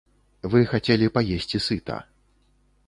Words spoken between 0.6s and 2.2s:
хацелі паесці сыта.